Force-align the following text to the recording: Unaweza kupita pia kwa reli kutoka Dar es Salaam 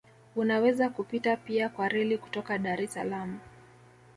Unaweza 0.35 0.89
kupita 0.89 1.37
pia 1.37 1.69
kwa 1.69 1.89
reli 1.89 2.17
kutoka 2.17 2.57
Dar 2.57 2.81
es 2.81 2.93
Salaam 2.93 3.39